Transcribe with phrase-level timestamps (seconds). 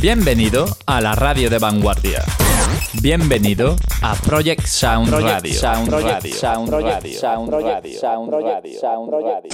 [0.00, 2.24] Bienvenido a la radio de vanguardia.
[3.02, 5.52] Bienvenido a Project Sound Radio.
[5.52, 6.32] Sound Radio.
[6.32, 7.20] Sound Radio.
[7.20, 8.00] Sound Radio.
[8.00, 8.80] Sound Radio.
[8.80, 9.50] Sound Radio.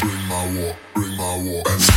[0.00, 1.87] Bring my war, bring my war.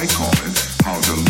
[0.00, 1.29] I call it how the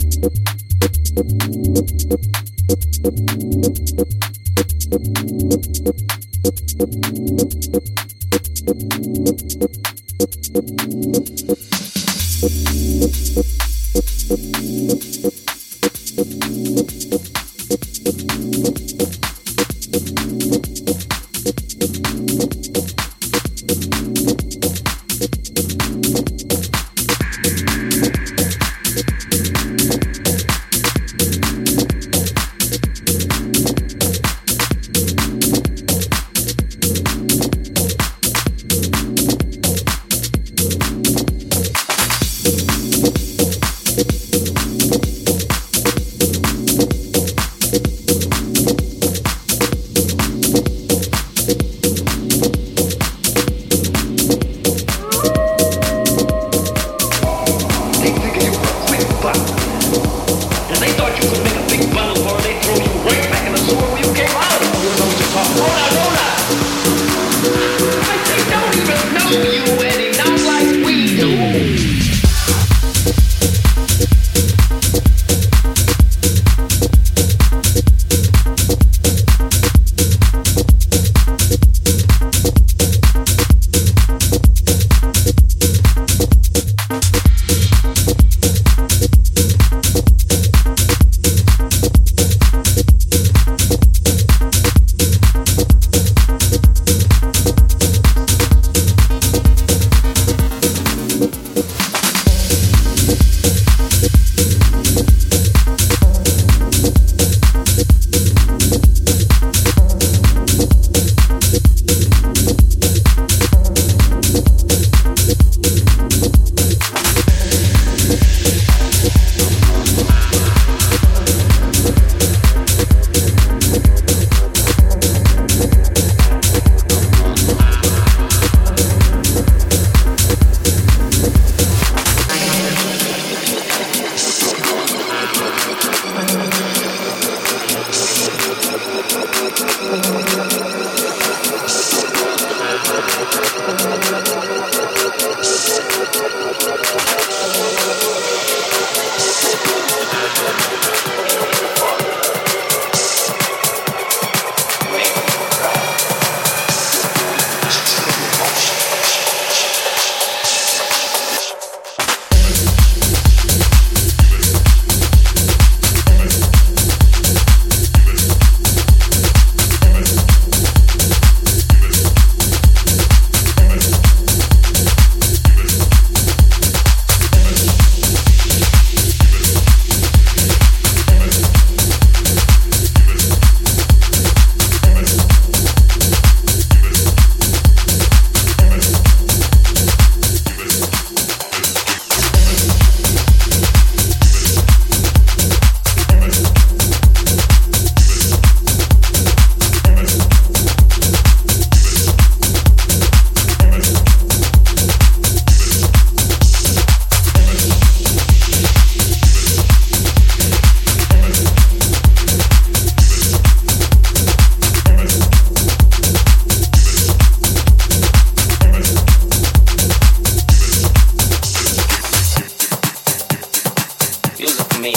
[0.00, 0.24] thank
[3.42, 3.53] you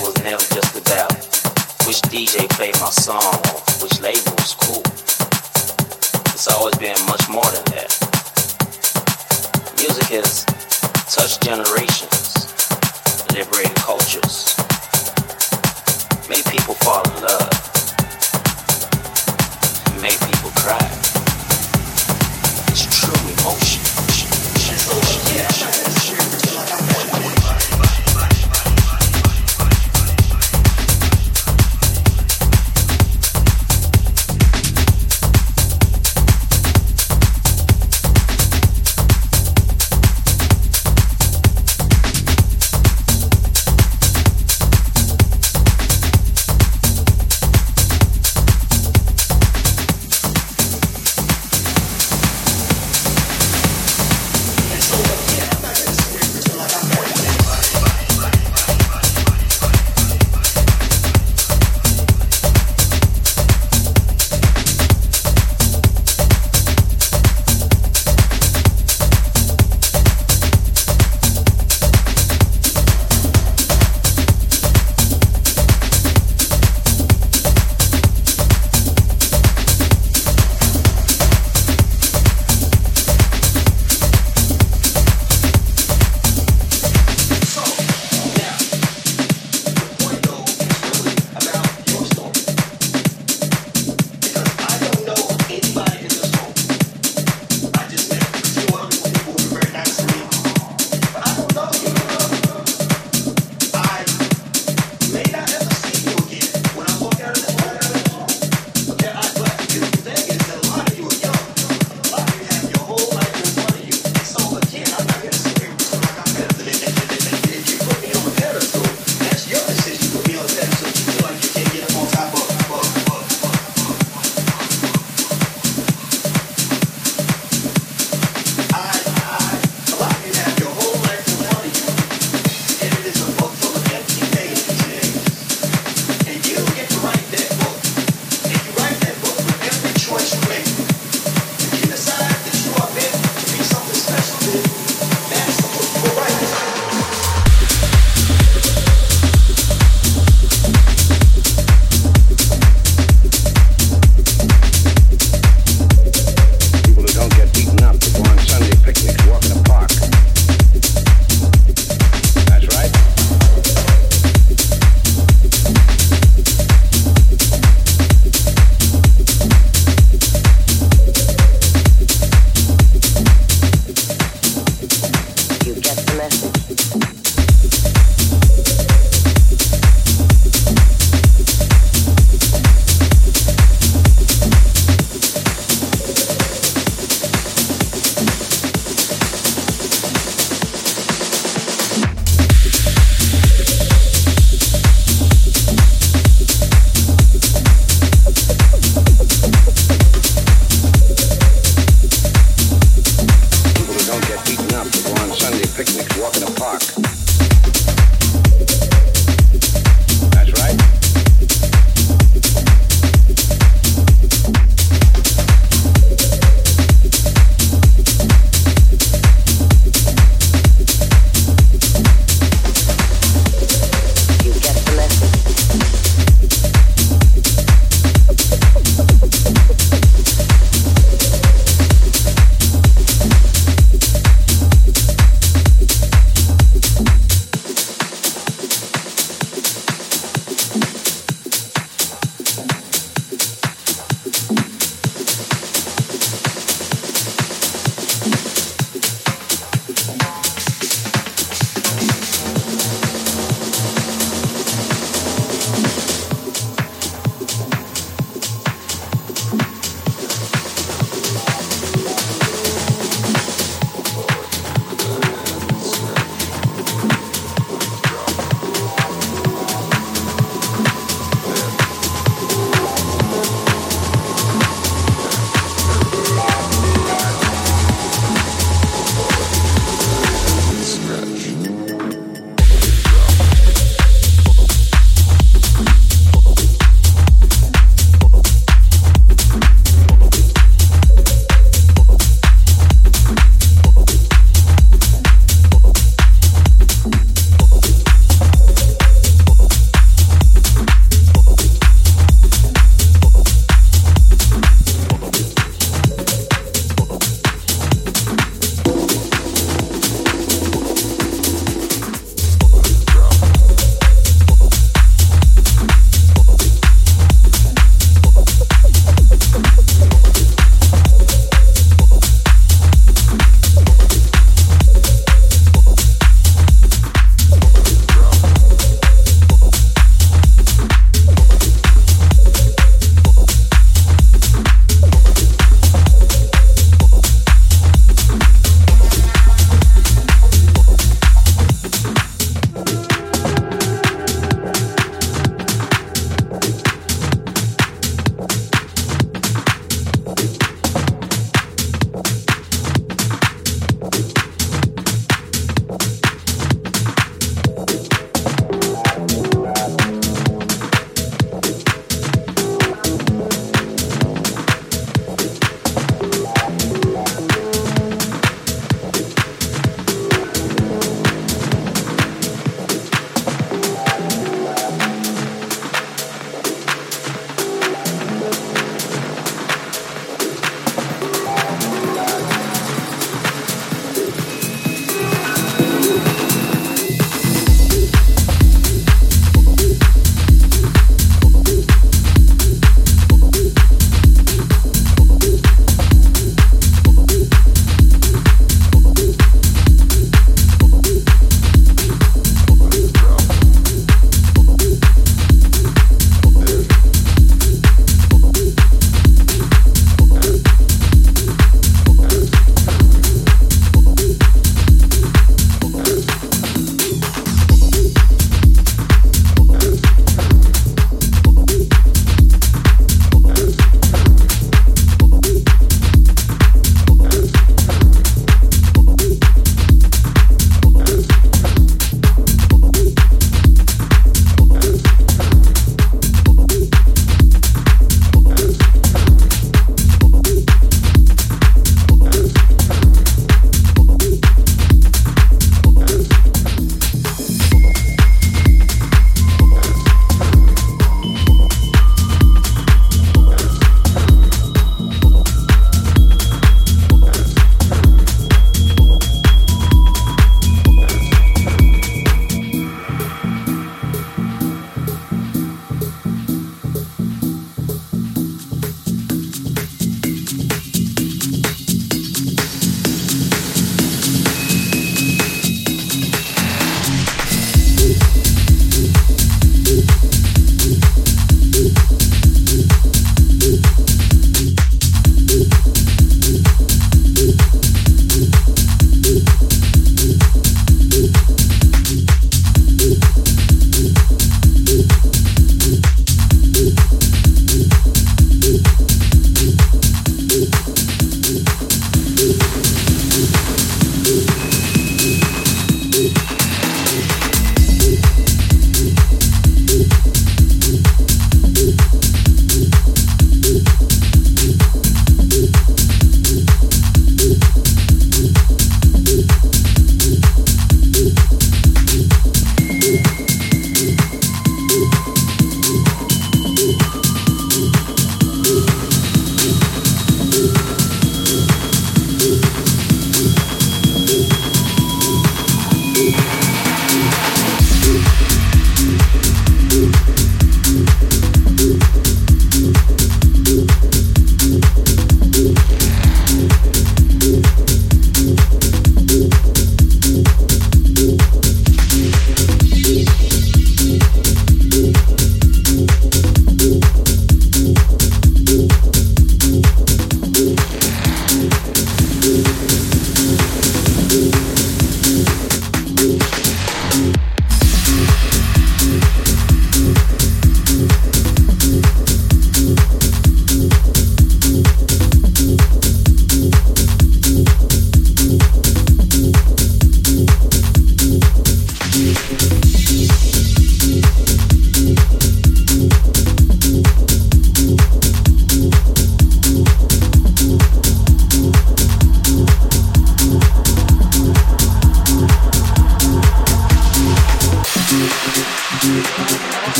[0.00, 1.12] was never just about
[1.86, 4.82] which DJ played my song or which label was cool.
[6.32, 7.90] It's always been much more than that.
[9.76, 10.44] Music has
[11.10, 12.48] touched generations,
[13.34, 14.56] liberated cultures,
[16.28, 17.50] made people fall in love,
[20.00, 20.86] made people cry.
[22.70, 23.82] It's true emotion.
[24.08, 26.01] It's true emotion.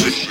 [0.00, 0.29] Shit.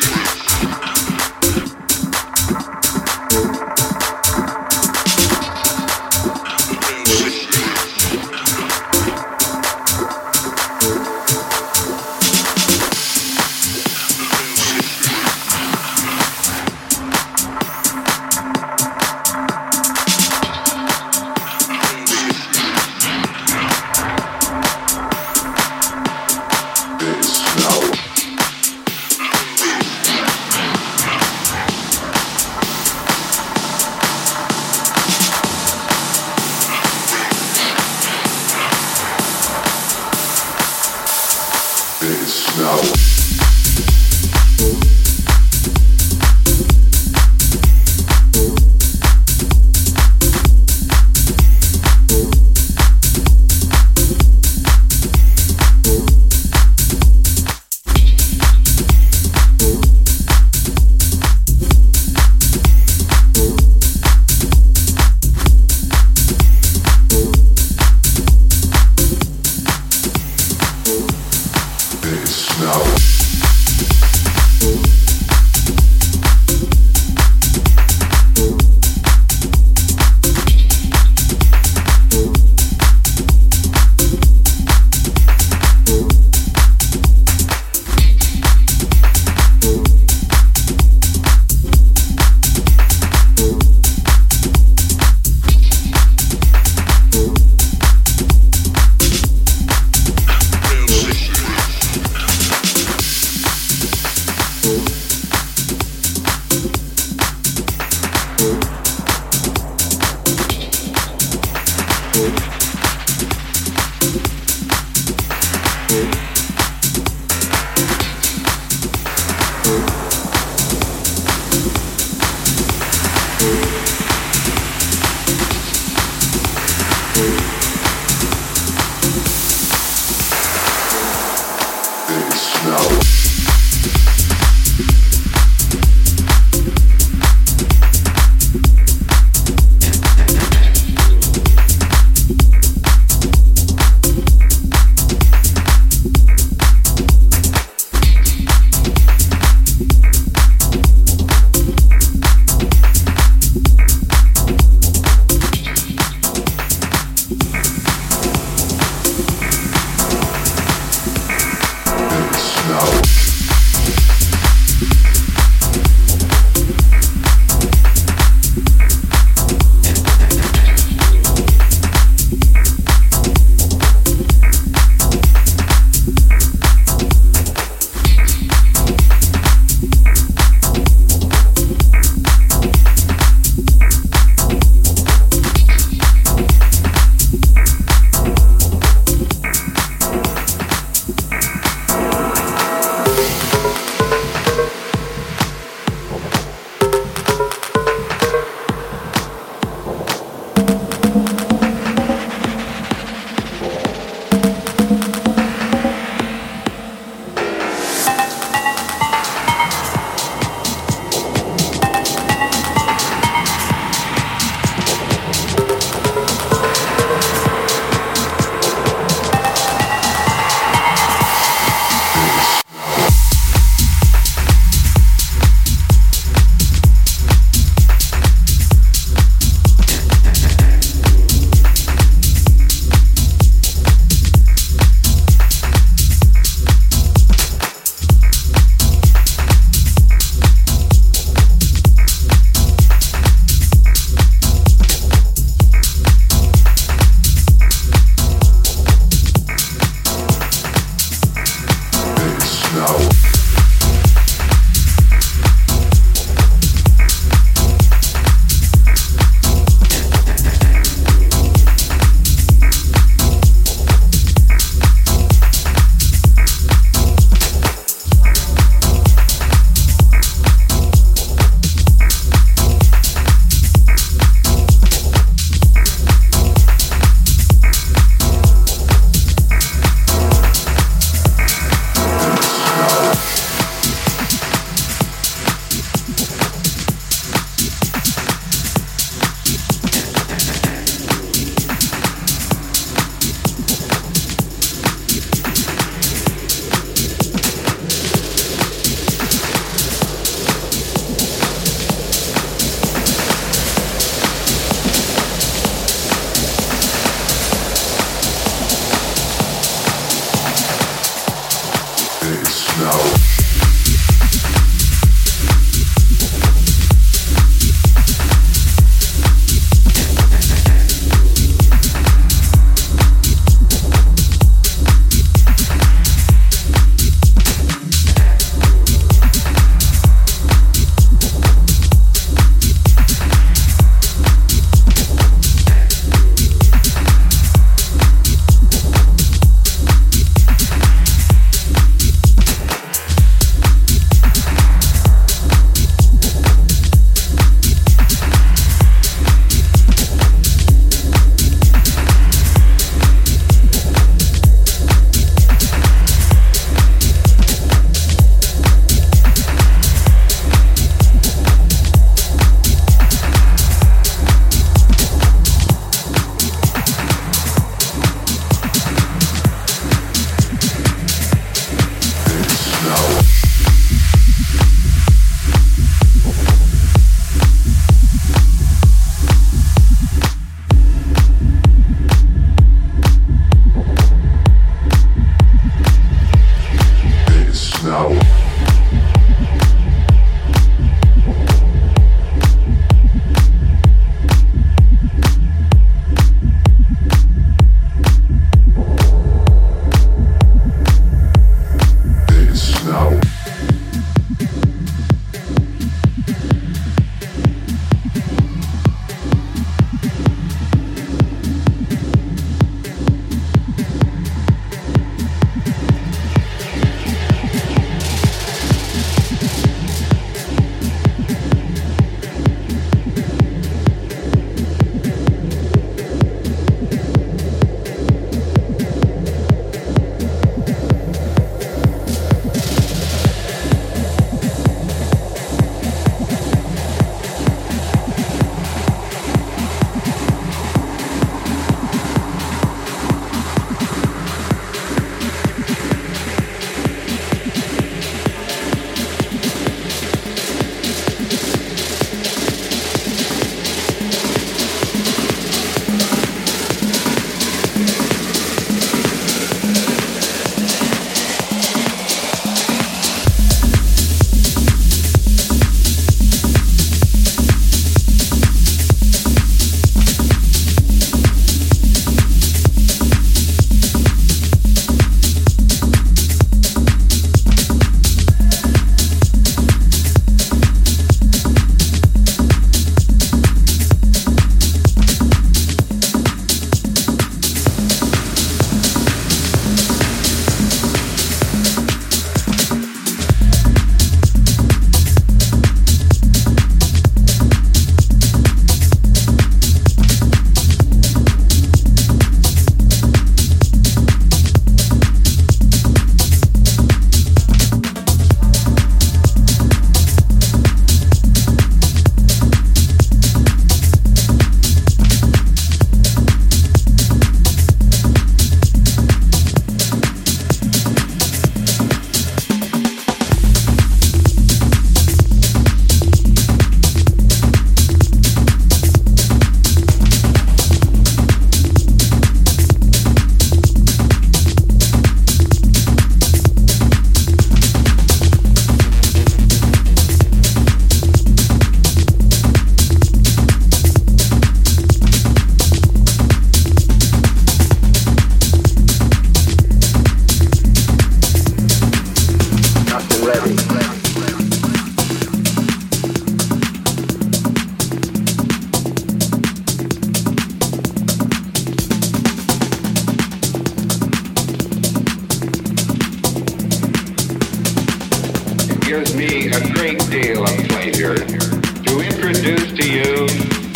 [568.90, 573.28] Gives me a great deal of pleasure to introduce to you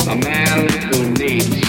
[0.10, 1.63] a man who needs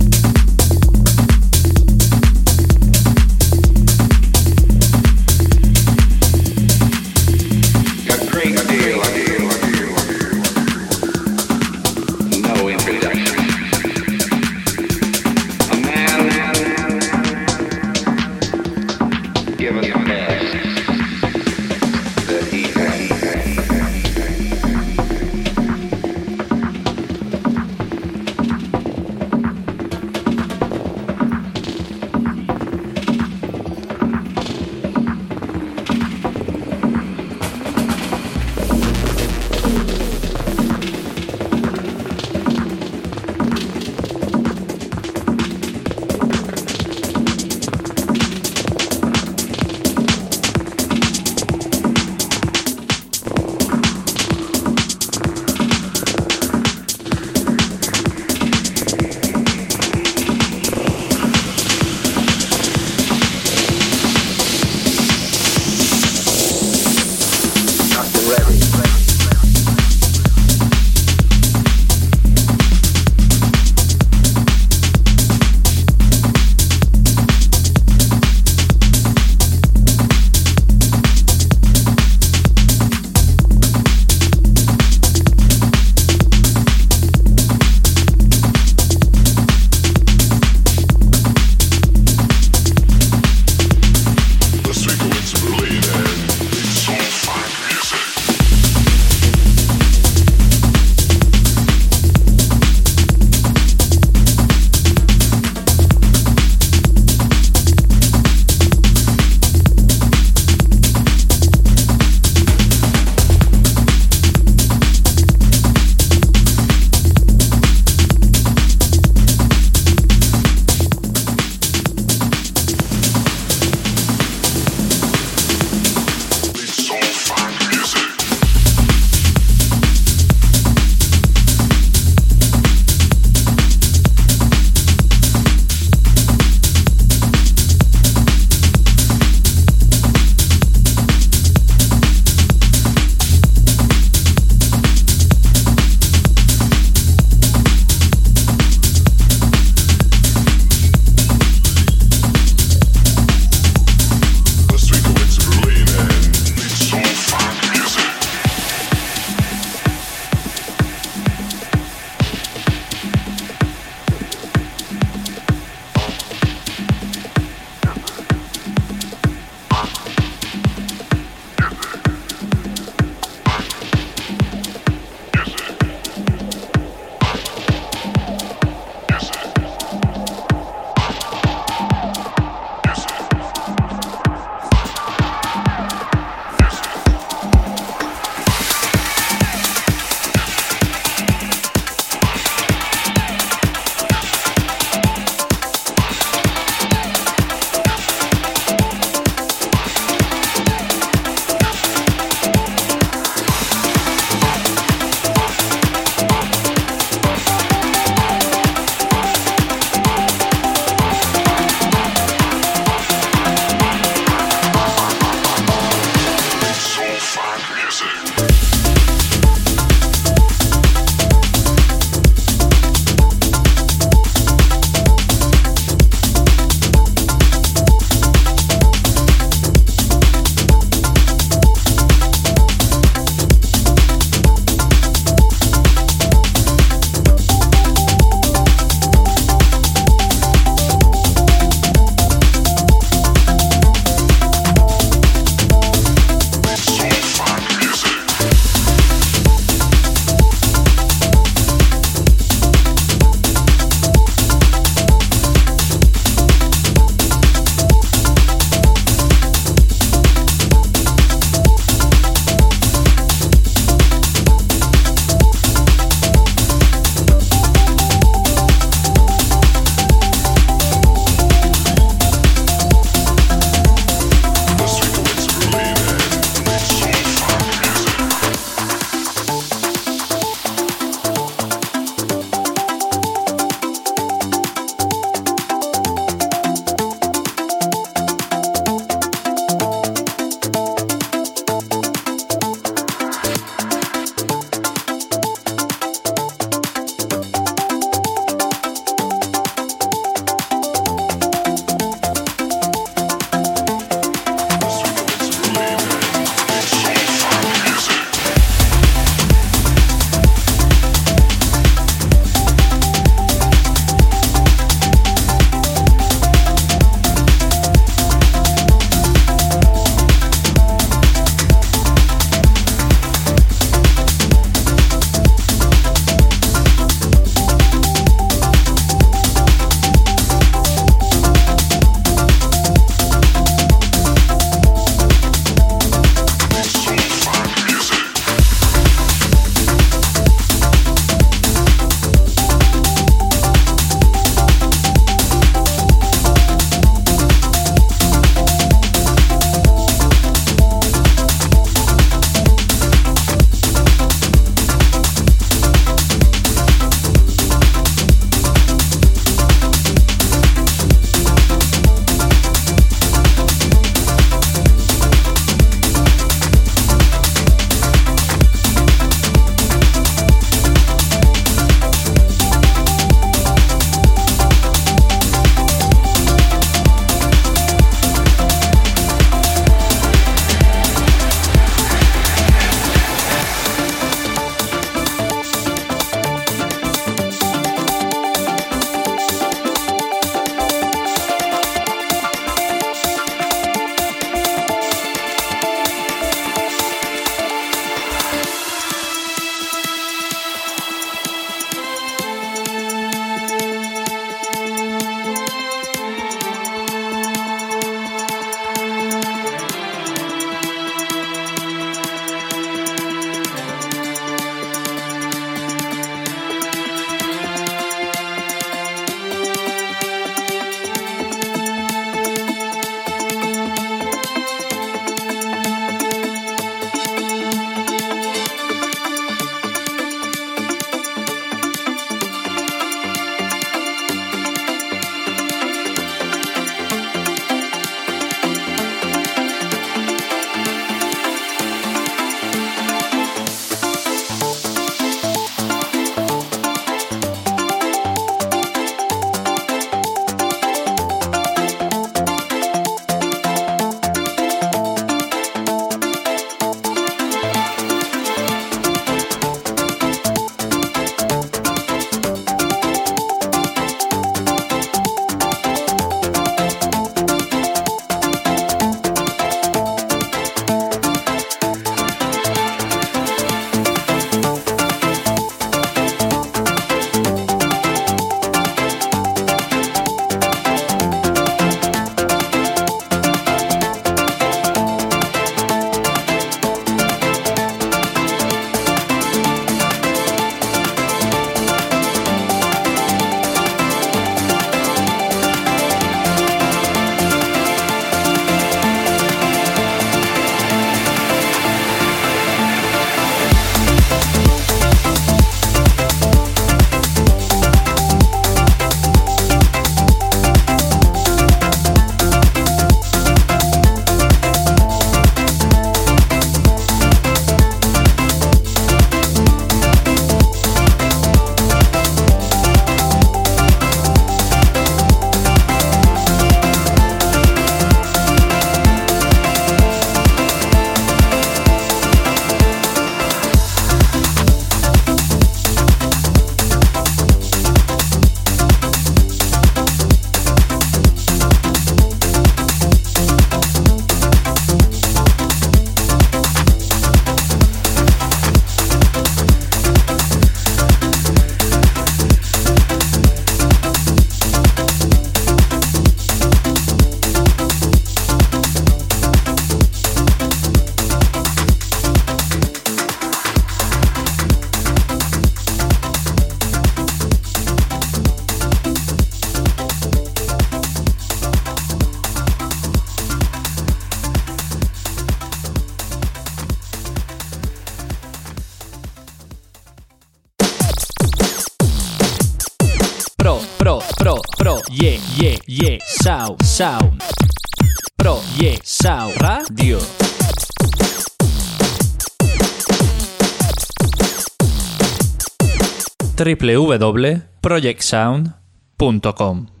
[597.41, 600.00] www.projectsound.com